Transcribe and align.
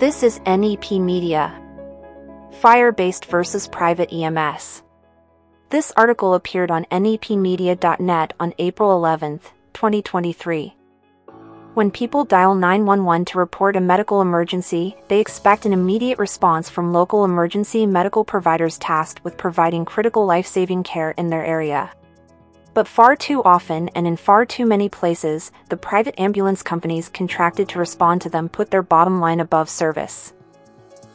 This 0.00 0.22
is 0.22 0.40
NEP 0.46 0.92
Media. 0.92 1.52
Fire 2.52 2.90
based 2.90 3.26
versus 3.26 3.68
private 3.68 4.10
EMS. 4.10 4.82
This 5.68 5.92
article 5.94 6.32
appeared 6.32 6.70
on 6.70 6.86
nepmedia.net 6.86 8.32
on 8.40 8.54
April 8.58 8.96
11, 8.96 9.40
2023. 9.74 10.74
When 11.74 11.90
people 11.90 12.24
dial 12.24 12.54
911 12.54 13.26
to 13.26 13.38
report 13.38 13.76
a 13.76 13.80
medical 13.82 14.22
emergency, 14.22 14.96
they 15.08 15.20
expect 15.20 15.66
an 15.66 15.74
immediate 15.74 16.18
response 16.18 16.70
from 16.70 16.94
local 16.94 17.26
emergency 17.26 17.84
medical 17.84 18.24
providers 18.24 18.78
tasked 18.78 19.22
with 19.22 19.36
providing 19.36 19.84
critical 19.84 20.24
life 20.24 20.46
saving 20.46 20.82
care 20.82 21.10
in 21.10 21.28
their 21.28 21.44
area. 21.44 21.90
But 22.72 22.86
far 22.86 23.16
too 23.16 23.42
often 23.42 23.88
and 23.90 24.06
in 24.06 24.16
far 24.16 24.46
too 24.46 24.64
many 24.64 24.88
places, 24.88 25.50
the 25.68 25.76
private 25.76 26.18
ambulance 26.18 26.62
companies 26.62 27.08
contracted 27.08 27.68
to 27.70 27.78
respond 27.78 28.22
to 28.22 28.30
them 28.30 28.48
put 28.48 28.70
their 28.70 28.82
bottom 28.82 29.20
line 29.20 29.40
above 29.40 29.68
service. 29.68 30.32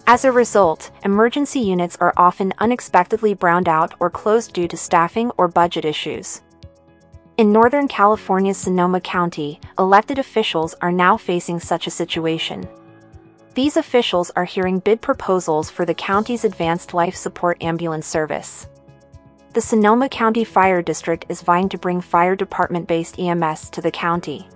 As 0.08 0.26
a 0.26 0.32
result, 0.32 0.92
emergency 1.04 1.62
units 1.62 1.98
are 2.00 2.14
often 2.18 2.54
unexpectedly 2.60 3.34
browned 3.34 3.68
out 3.68 3.94
or 4.00 4.10
closed 4.10 4.54
due 4.54 4.68
to 4.68 4.78
staffing 4.78 5.32
or 5.38 5.48
budget 5.48 5.86
issues. 5.86 6.42
In 7.38 7.52
Northern 7.52 7.88
California's 7.88 8.58
Sonoma 8.58 9.02
County, 9.02 9.60
elected 9.80 10.20
officials 10.20 10.76
are 10.82 10.92
now 10.92 11.18
facing 11.18 11.60
such 11.60 11.88
a 11.88 11.92
situation. 11.92 12.68
These 13.56 13.78
officials 13.78 14.32
are 14.36 14.46
hearing 14.46 14.80
bid 14.80 15.02
proposals 15.02 15.70
for 15.70 15.86
the 15.86 15.94
county's 15.94 16.46
advanced 16.46 16.94
life 16.94 17.16
support 17.16 17.64
ambulance 17.64 18.06
service. 18.06 18.68
The 19.56 19.62
Sonoma 19.62 20.10
County 20.10 20.44
Fire 20.44 20.82
District 20.82 21.26
is 21.30 21.42
vying 21.42 21.70
to 21.70 21.78
bring 21.78 22.02
fire 22.02 22.36
department 22.36 22.90
based 22.90 23.18
EMS 23.18 23.70
to 23.70 23.80
the 23.80 23.90
county. 23.90 24.50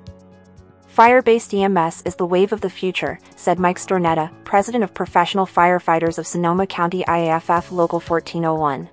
Fire 0.87 1.21
based 1.21 1.53
EMS 1.53 2.01
is 2.01 2.17
the 2.17 2.25
wave 2.25 2.51
of 2.51 2.59
the 2.59 2.69
future, 2.69 3.17
said 3.37 3.59
Mike 3.59 3.77
Stornetta, 3.77 4.29
president 4.43 4.83
of 4.83 4.93
Professional 4.93 5.45
Firefighters 5.45 6.17
of 6.17 6.27
Sonoma 6.27 6.67
County 6.67 7.05
IAFF 7.05 7.71
Local 7.71 8.01
1401. 8.01 8.89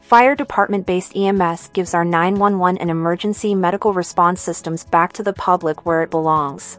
Fire 0.00 0.34
department 0.34 0.86
based 0.86 1.14
EMS 1.14 1.68
gives 1.74 1.92
our 1.92 2.06
911 2.06 2.78
and 2.78 2.90
emergency 2.90 3.54
medical 3.54 3.92
response 3.92 4.40
systems 4.40 4.86
back 4.86 5.12
to 5.12 5.22
the 5.22 5.34
public 5.34 5.84
where 5.84 6.02
it 6.02 6.10
belongs. 6.10 6.78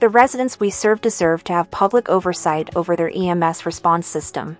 The 0.00 0.10
residents 0.10 0.60
we 0.60 0.68
serve 0.68 1.00
deserve 1.00 1.42
to 1.44 1.54
have 1.54 1.70
public 1.70 2.10
oversight 2.10 2.76
over 2.76 2.94
their 2.94 3.10
EMS 3.16 3.64
response 3.64 4.06
system. 4.06 4.58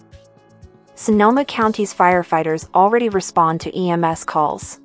Sonoma 0.96 1.44
County's 1.44 1.92
firefighters 1.92 2.68
already 2.72 3.08
respond 3.08 3.60
to 3.60 3.76
EMS 3.76 4.24
calls. 4.24 4.78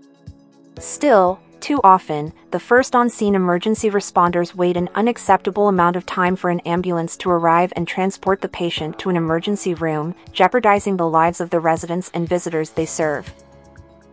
Still, 0.80 1.40
too 1.60 1.80
often, 1.84 2.34
the 2.50 2.60
first 2.60 2.96
on 2.96 3.12
scene 3.12 3.36
emergency 3.36 3.92
responders 3.92 4.56
wait 4.56 4.76
an 4.76 4.90
unacceptable 4.96 5.68
amount 5.68 5.96
of 5.96 6.08
time 6.08 6.36
for 6.36 6.50
an 6.50 6.62
ambulance 6.62 7.16
to 7.18 7.30
arrive 7.30 7.72
and 7.76 7.88
transport 7.88 8.42
the 8.42 8.48
patient 8.48 8.98
to 8.98 9.10
an 9.10 9.18
emergency 9.18 9.76
room, 9.76 10.16
jeopardizing 10.32 10.98
the 10.98 11.08
lives 11.08 11.40
of 11.40 11.52
the 11.52 11.60
residents 11.60 12.10
and 12.16 12.28
visitors 12.28 12.72
they 12.72 12.88
serve. 12.88 13.32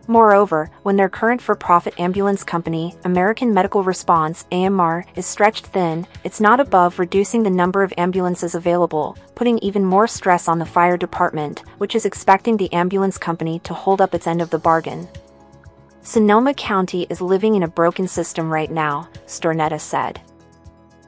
Moreover, 0.09 0.69
when 0.83 0.95
their 0.95 1.09
current 1.09 1.41
for 1.41 1.53
profit 1.53 1.99
ambulance 1.99 2.41
company, 2.41 2.95
American 3.03 3.53
Medical 3.53 3.83
Response 3.83 4.45
AMR, 4.53 5.05
is 5.15 5.25
stretched 5.25 5.67
thin, 5.67 6.07
it's 6.23 6.39
not 6.39 6.61
above 6.61 6.97
reducing 6.97 7.43
the 7.43 7.49
number 7.49 7.83
of 7.83 7.93
ambulances 7.97 8.55
available, 8.55 9.17
putting 9.35 9.57
even 9.59 9.83
more 9.83 10.07
stress 10.07 10.47
on 10.47 10.59
the 10.59 10.65
fire 10.65 10.95
department, 10.95 11.63
which 11.77 11.93
is 11.93 12.05
expecting 12.05 12.55
the 12.55 12.71
ambulance 12.71 13.17
company 13.17 13.59
to 13.59 13.73
hold 13.73 13.99
up 13.99 14.15
its 14.15 14.27
end 14.27 14.41
of 14.41 14.49
the 14.49 14.57
bargain. 14.57 15.09
Sonoma 16.03 16.53
County 16.53 17.05
is 17.09 17.19
living 17.19 17.55
in 17.55 17.63
a 17.63 17.67
broken 17.67 18.07
system 18.07 18.49
right 18.49 18.71
now, 18.71 19.09
Stornetta 19.25 19.79
said. 19.79 20.21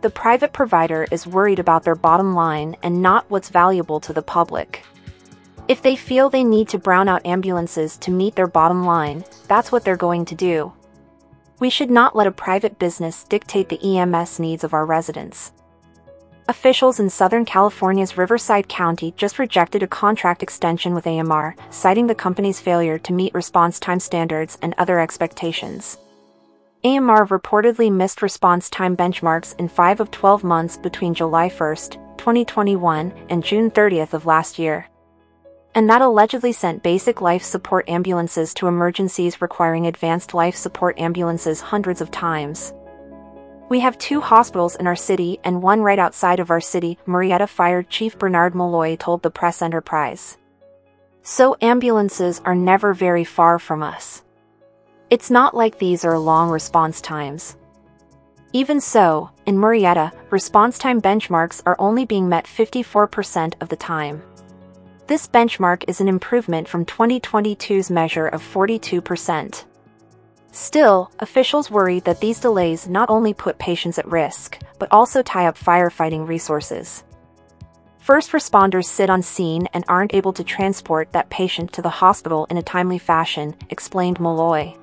The 0.01 0.09
private 0.09 0.51
provider 0.51 1.07
is 1.09 1.25
worried 1.25 1.59
about 1.59 1.83
their 1.83 1.95
bottom 1.95 2.33
line 2.33 2.75
and 2.83 3.01
not 3.01 3.29
what's 3.29 3.47
valuable 3.47 4.01
to 4.01 4.11
the 4.11 4.21
public. 4.21 4.83
If 5.69 5.83
they 5.83 5.95
feel 5.95 6.31
they 6.31 6.43
need 6.43 6.67
to 6.69 6.79
brown 6.79 7.07
out 7.07 7.27
ambulances 7.27 7.95
to 7.97 8.09
meet 8.09 8.35
their 8.35 8.47
bottom 8.47 8.87
line, 8.87 9.23
that's 9.47 9.71
what 9.71 9.85
they're 9.85 9.95
going 9.95 10.25
to 10.25 10.33
do. 10.33 10.73
We 11.59 11.69
should 11.69 11.91
not 11.91 12.15
let 12.15 12.25
a 12.25 12.31
private 12.31 12.79
business 12.79 13.23
dictate 13.23 13.69
the 13.69 13.79
EMS 13.79 14.39
needs 14.39 14.63
of 14.63 14.73
our 14.73 14.83
residents. 14.83 15.51
Officials 16.47 16.99
in 16.99 17.07
Southern 17.07 17.45
California's 17.45 18.17
Riverside 18.17 18.67
County 18.67 19.13
just 19.15 19.37
rejected 19.37 19.83
a 19.83 19.87
contract 19.87 20.41
extension 20.41 20.95
with 20.95 21.05
AMR, 21.05 21.55
citing 21.69 22.07
the 22.07 22.15
company's 22.15 22.59
failure 22.59 22.97
to 22.97 23.13
meet 23.13 23.35
response 23.35 23.79
time 23.79 23.99
standards 23.99 24.57
and 24.63 24.73
other 24.79 24.99
expectations. 24.99 25.99
AMR 26.83 27.27
reportedly 27.27 27.91
missed 27.91 28.23
response 28.23 28.71
time 28.71 28.97
benchmarks 28.97 29.55
in 29.59 29.67
5 29.67 29.99
of 29.99 30.09
12 30.09 30.43
months 30.43 30.77
between 30.77 31.13
July 31.13 31.47
1, 31.47 31.75
2021 32.17 33.13
and 33.29 33.43
June 33.43 33.69
30 33.69 33.99
of 33.99 34.25
last 34.25 34.57
year. 34.57 34.87
And 35.75 35.89
that 35.89 36.01
allegedly 36.01 36.51
sent 36.51 36.83
basic 36.83 37.21
life 37.21 37.43
support 37.43 37.87
ambulances 37.87 38.53
to 38.55 38.67
emergencies 38.67 39.41
requiring 39.41 39.87
advanced 39.87 40.33
life 40.33 40.55
support 40.55 40.99
ambulances 40.99 41.61
hundreds 41.61 42.01
of 42.01 42.11
times. 42.11 42.73
We 43.69 43.81
have 43.81 43.99
two 43.99 44.19
hospitals 44.19 44.75
in 44.75 44.87
our 44.87 44.95
city 44.95 45.39
and 45.43 45.61
one 45.61 45.81
right 45.81 45.99
outside 45.99 46.39
of 46.39 46.49
our 46.49 46.59
city, 46.59 46.97
Murrieta 47.05 47.47
Fire 47.47 47.83
Chief 47.83 48.17
Bernard 48.17 48.55
Malloy 48.55 48.95
told 48.95 49.21
the 49.21 49.29
press 49.29 49.61
enterprise. 49.61 50.39
So 51.21 51.55
ambulances 51.61 52.41
are 52.45 52.55
never 52.55 52.95
very 52.95 53.23
far 53.23 53.59
from 53.59 53.83
us. 53.83 54.23
It's 55.11 55.29
not 55.29 55.55
like 55.55 55.77
these 55.77 56.03
are 56.03 56.17
long 56.17 56.49
response 56.49 56.99
times. 56.99 57.55
Even 58.53 58.81
so, 58.81 59.29
in 59.45 59.55
Murrieta, 59.55 60.11
response 60.31 60.79
time 60.79 60.99
benchmarks 60.99 61.61
are 61.67 61.75
only 61.77 62.05
being 62.05 62.27
met 62.27 62.45
54% 62.45 63.53
of 63.61 63.69
the 63.69 63.75
time. 63.75 64.23
This 65.09 65.27
benchmark 65.27 65.85
is 65.87 66.01
an 66.01 66.07
improvement 66.07 66.67
from 66.67 66.85
2022's 66.85 67.89
measure 67.89 68.27
of 68.27 68.43
42%. 68.43 69.63
Still, 70.51 71.11
officials 71.17 71.71
worry 71.71 71.99
that 72.01 72.19
these 72.19 72.39
delays 72.39 72.87
not 72.87 73.09
only 73.09 73.33
put 73.33 73.57
patients 73.57 73.97
at 73.97 74.07
risk, 74.07 74.59
but 74.77 74.87
also 74.91 75.23
tie 75.23 75.47
up 75.47 75.57
firefighting 75.57 76.27
resources. 76.27 77.03
First 77.97 78.33
responders 78.33 78.85
sit 78.85 79.09
on 79.09 79.23
scene 79.23 79.67
and 79.73 79.83
aren't 79.87 80.13
able 80.13 80.31
to 80.31 80.43
transport 80.43 81.11
that 81.13 81.31
patient 81.31 81.73
to 81.73 81.81
the 81.81 81.89
hospital 81.89 82.45
in 82.51 82.57
a 82.57 82.61
timely 82.61 82.99
fashion, 82.99 83.55
explained 83.71 84.19
Malloy. 84.19 84.75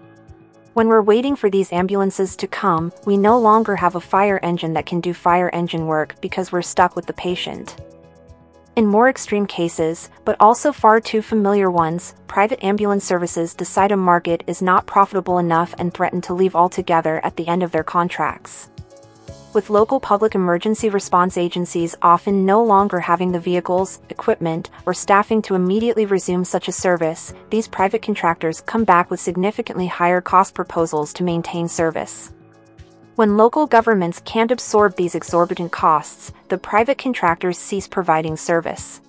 When 0.74 0.88
we're 0.88 1.02
waiting 1.02 1.36
for 1.36 1.50
these 1.50 1.72
ambulances 1.72 2.34
to 2.38 2.48
come, 2.48 2.92
we 3.04 3.16
no 3.16 3.38
longer 3.38 3.76
have 3.76 3.94
a 3.94 4.00
fire 4.00 4.40
engine 4.42 4.72
that 4.72 4.86
can 4.86 5.00
do 5.00 5.14
fire 5.14 5.50
engine 5.50 5.86
work 5.86 6.20
because 6.20 6.50
we're 6.50 6.62
stuck 6.62 6.96
with 6.96 7.06
the 7.06 7.12
patient. 7.12 7.76
In 8.76 8.86
more 8.86 9.08
extreme 9.08 9.46
cases, 9.46 10.10
but 10.26 10.36
also 10.38 10.70
far 10.70 11.00
too 11.00 11.22
familiar 11.22 11.70
ones, 11.70 12.14
private 12.28 12.62
ambulance 12.62 13.04
services 13.04 13.54
decide 13.54 13.90
a 13.90 13.96
market 13.96 14.44
is 14.46 14.60
not 14.60 14.84
profitable 14.84 15.38
enough 15.38 15.74
and 15.78 15.94
threaten 15.94 16.20
to 16.20 16.34
leave 16.34 16.54
altogether 16.54 17.24
at 17.24 17.36
the 17.36 17.48
end 17.48 17.62
of 17.62 17.72
their 17.72 17.82
contracts. 17.82 18.68
With 19.54 19.70
local 19.70 19.98
public 19.98 20.34
emergency 20.34 20.90
response 20.90 21.38
agencies 21.38 21.94
often 22.02 22.44
no 22.44 22.62
longer 22.62 23.00
having 23.00 23.32
the 23.32 23.40
vehicles, 23.40 23.98
equipment, 24.10 24.68
or 24.84 24.92
staffing 24.92 25.40
to 25.42 25.54
immediately 25.54 26.04
resume 26.04 26.44
such 26.44 26.68
a 26.68 26.72
service, 26.72 27.32
these 27.48 27.66
private 27.66 28.02
contractors 28.02 28.60
come 28.60 28.84
back 28.84 29.10
with 29.10 29.20
significantly 29.20 29.86
higher 29.86 30.20
cost 30.20 30.52
proposals 30.52 31.14
to 31.14 31.24
maintain 31.24 31.66
service. 31.66 32.30
When 33.16 33.38
local 33.38 33.66
governments 33.66 34.20
can't 34.26 34.50
absorb 34.50 34.96
these 34.96 35.14
exorbitant 35.14 35.72
costs, 35.72 36.32
the 36.48 36.58
private 36.58 36.98
contractors 36.98 37.56
cease 37.56 37.88
providing 37.88 38.36
service. 38.36 39.00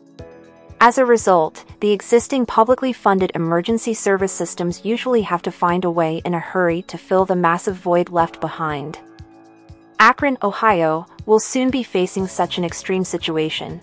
As 0.79 0.97
a 0.97 1.06
result, 1.06 1.66
the 1.81 1.91
existing 1.91 2.45
publicly 2.45 2.94
funded 2.94 3.34
emergency 3.35 3.94
service 3.94 4.31
systems 4.31 4.85
usually 4.85 5.23
have 5.23 5.41
to 5.41 5.51
find 5.51 5.84
a 5.84 5.91
way 5.91 6.22
in 6.23 6.34
a 6.34 6.40
hurry 6.40 6.84
to 6.84 6.97
fill 6.97 7.25
the 7.25 7.35
massive 7.35 7.75
void 7.75 8.09
left 8.09 8.40
behind. 8.40 8.97
Akron, 10.00 10.38
Ohio, 10.41 11.06
will 11.25 11.41
soon 11.41 11.69
be 11.69 11.84
facing 11.84 12.28
such 12.28 12.57
an 12.57 12.63
extreme 12.63 13.04
situation. 13.04 13.81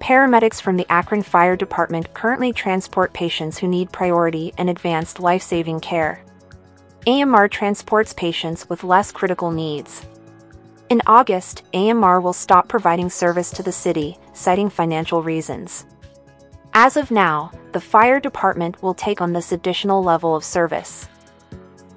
Paramedics 0.00 0.60
from 0.60 0.76
the 0.76 0.92
Akron 0.92 1.22
Fire 1.22 1.56
Department 1.56 2.12
currently 2.12 2.52
transport 2.52 3.14
patients 3.14 3.56
who 3.56 3.68
need 3.68 3.90
priority 3.90 4.52
and 4.58 4.68
advanced 4.68 5.18
life 5.18 5.42
saving 5.42 5.80
care. 5.80 6.22
AMR 7.06 7.48
transports 7.48 8.12
patients 8.12 8.68
with 8.68 8.84
less 8.84 9.10
critical 9.10 9.50
needs. 9.50 10.06
In 10.90 11.00
August, 11.06 11.62
AMR 11.72 12.20
will 12.20 12.34
stop 12.34 12.68
providing 12.68 13.08
service 13.08 13.50
to 13.52 13.62
the 13.62 13.72
city, 13.72 14.18
citing 14.34 14.68
financial 14.68 15.22
reasons. 15.22 15.86
As 16.74 16.98
of 16.98 17.10
now, 17.10 17.52
the 17.72 17.80
fire 17.80 18.20
department 18.20 18.82
will 18.82 18.92
take 18.92 19.22
on 19.22 19.32
this 19.32 19.50
additional 19.50 20.04
level 20.04 20.36
of 20.36 20.44
service. 20.44 21.08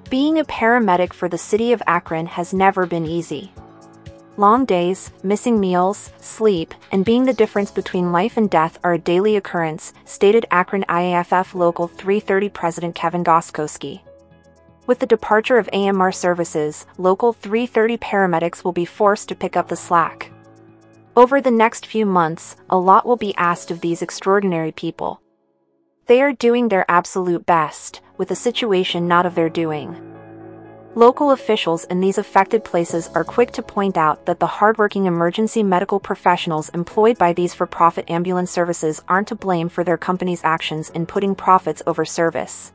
Being 0.08 0.38
a 0.38 0.44
paramedic 0.44 1.12
for 1.12 1.28
the 1.28 1.36
city 1.36 1.72
of 1.72 1.82
Akron 1.86 2.24
has 2.26 2.54
never 2.54 2.86
been 2.86 3.04
easy. 3.04 3.52
Long 4.38 4.64
days, 4.64 5.10
missing 5.22 5.60
meals, 5.60 6.12
sleep, 6.18 6.72
and 6.90 7.04
being 7.04 7.24
the 7.24 7.34
difference 7.34 7.70
between 7.70 8.10
life 8.10 8.38
and 8.38 8.48
death 8.48 8.78
are 8.82 8.94
a 8.94 8.98
daily 8.98 9.36
occurrence, 9.36 9.92
stated 10.06 10.46
Akron 10.50 10.84
IAFF 10.88 11.54
Local 11.54 11.88
330 11.88 12.48
President 12.48 12.94
Kevin 12.94 13.22
Goskowski. 13.22 14.00
With 14.86 14.98
the 14.98 15.06
departure 15.06 15.56
of 15.56 15.70
AMR 15.72 16.12
services, 16.12 16.84
Local 16.98 17.32
330 17.32 17.96
paramedics 17.96 18.64
will 18.64 18.72
be 18.72 18.84
forced 18.84 19.30
to 19.30 19.34
pick 19.34 19.56
up 19.56 19.68
the 19.68 19.76
slack. 19.76 20.30
Over 21.16 21.40
the 21.40 21.50
next 21.50 21.86
few 21.86 22.04
months, 22.04 22.56
a 22.68 22.76
lot 22.76 23.06
will 23.06 23.16
be 23.16 23.34
asked 23.36 23.70
of 23.70 23.80
these 23.80 24.02
extraordinary 24.02 24.72
people. 24.72 25.22
They 26.04 26.20
are 26.20 26.34
doing 26.34 26.68
their 26.68 26.84
absolute 26.90 27.46
best, 27.46 28.02
with 28.18 28.30
a 28.30 28.36
situation 28.36 29.08
not 29.08 29.24
of 29.24 29.34
their 29.34 29.48
doing. 29.48 29.96
Local 30.94 31.30
officials 31.30 31.84
in 31.84 32.00
these 32.00 32.18
affected 32.18 32.62
places 32.62 33.08
are 33.14 33.24
quick 33.24 33.52
to 33.52 33.62
point 33.62 33.96
out 33.96 34.26
that 34.26 34.38
the 34.38 34.46
hardworking 34.46 35.06
emergency 35.06 35.62
medical 35.62 35.98
professionals 35.98 36.68
employed 36.68 37.16
by 37.16 37.32
these 37.32 37.54
for-profit 37.54 38.10
ambulance 38.10 38.50
services 38.50 39.00
aren't 39.08 39.28
to 39.28 39.34
blame 39.34 39.70
for 39.70 39.82
their 39.82 39.96
company's 39.96 40.44
actions 40.44 40.90
in 40.90 41.06
putting 41.06 41.34
profits 41.34 41.82
over 41.86 42.04
service. 42.04 42.73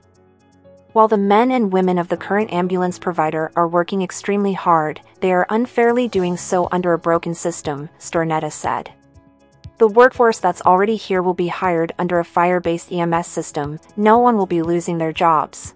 While 0.92 1.08
the 1.08 1.18
men 1.18 1.52
and 1.52 1.72
women 1.72 2.00
of 2.00 2.08
the 2.08 2.18
current 2.18 2.52
ambulance 2.52 2.98
provider 2.98 3.52
are 3.56 3.68
working 3.68 4.02
extremely 4.02 4.54
hard, 4.54 5.02
they 5.22 5.32
are 5.32 5.46
unfairly 5.50 6.08
doing 6.08 6.36
so 6.36 6.68
under 6.72 6.94
a 6.94 6.98
broken 6.98 7.36
system, 7.36 7.90
Stornetta 8.00 8.52
said. 8.52 8.92
The 9.78 9.88
workforce 9.88 10.40
that's 10.40 10.64
already 10.64 10.96
here 10.96 11.22
will 11.22 11.36
be 11.36 11.48
hired 11.48 11.94
under 12.00 12.18
a 12.18 12.26
fire-based 12.26 12.92
EMS 12.92 13.28
system, 13.28 13.80
no 13.96 14.18
one 14.18 14.36
will 14.36 14.48
be 14.48 14.64
losing 14.64 14.98
their 14.98 15.14
jobs. 15.14 15.76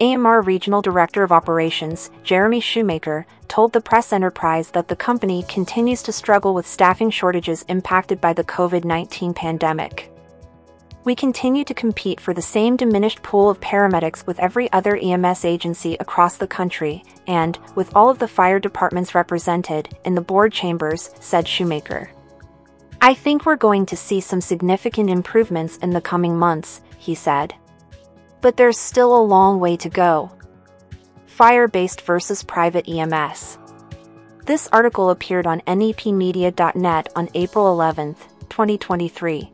AMR 0.00 0.40
Regional 0.40 0.82
Director 0.82 1.22
of 1.22 1.30
Operations, 1.30 2.10
Jeremy 2.22 2.60
Shoemaker, 2.60 3.26
told 3.48 3.72
the 3.72 3.80
press 3.80 4.12
enterprise 4.12 4.70
that 4.70 4.88
the 4.88 4.96
company 4.96 5.44
continues 5.46 6.02
to 6.02 6.12
struggle 6.12 6.54
with 6.54 6.66
staffing 6.66 7.10
shortages 7.10 7.64
impacted 7.68 8.20
by 8.20 8.32
the 8.32 8.44
COVID 8.44 8.84
19 8.84 9.34
pandemic. 9.34 10.10
We 11.06 11.14
continue 11.14 11.64
to 11.64 11.72
compete 11.72 12.20
for 12.20 12.34
the 12.34 12.42
same 12.42 12.76
diminished 12.76 13.22
pool 13.22 13.48
of 13.48 13.60
paramedics 13.60 14.26
with 14.26 14.38
every 14.38 14.70
other 14.72 14.94
EMS 14.94 15.46
agency 15.46 15.94
across 15.94 16.36
the 16.36 16.46
country, 16.46 17.02
and, 17.26 17.58
with 17.74 17.96
all 17.96 18.10
of 18.10 18.18
the 18.18 18.28
fire 18.28 18.60
departments 18.60 19.14
represented, 19.14 19.96
in 20.04 20.14
the 20.14 20.20
board 20.20 20.52
chambers, 20.52 21.14
said 21.20 21.48
Shoemaker. 21.48 22.10
I 23.00 23.14
think 23.14 23.46
we're 23.46 23.56
going 23.56 23.86
to 23.86 23.96
see 23.96 24.20
some 24.20 24.42
significant 24.42 25.08
improvements 25.08 25.78
in 25.78 25.90
the 25.90 26.02
coming 26.02 26.36
months, 26.36 26.82
he 26.98 27.14
said 27.14 27.54
but 28.46 28.56
there's 28.56 28.78
still 28.78 29.16
a 29.16 29.26
long 29.34 29.58
way 29.58 29.76
to 29.76 29.88
go. 29.88 30.30
Fire-based 31.26 32.02
versus 32.02 32.44
private 32.44 32.88
EMS. 32.88 33.58
This 34.44 34.68
article 34.72 35.10
appeared 35.10 35.48
on 35.48 35.62
nepmedia.net 35.62 37.08
on 37.16 37.28
April 37.34 37.72
11, 37.72 38.14
2023. 38.48 39.50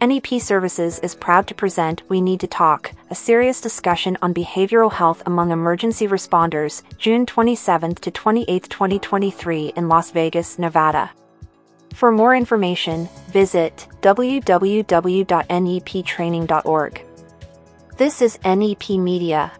NEP 0.00 0.40
Services 0.40 0.98
is 0.98 1.14
proud 1.14 1.46
to 1.46 1.54
present 1.54 2.02
We 2.10 2.20
Need 2.20 2.40
to 2.40 2.46
Talk, 2.46 2.92
a 3.10 3.14
serious 3.14 3.62
discussion 3.62 4.18
on 4.20 4.34
behavioral 4.34 4.92
health 4.92 5.22
among 5.24 5.52
emergency 5.52 6.06
responders, 6.06 6.82
June 6.98 7.24
27 7.24 7.94
to 7.94 8.10
28, 8.10 8.68
2023 8.68 9.72
in 9.74 9.88
Las 9.88 10.10
Vegas, 10.10 10.58
Nevada. 10.58 11.10
For 11.94 12.12
more 12.12 12.36
information, 12.36 13.08
visit 13.28 13.86
www.neptraining.org. 14.02 17.02
This 17.96 18.20
is 18.20 18.38
NEP 18.44 18.90
Media. 18.90 19.50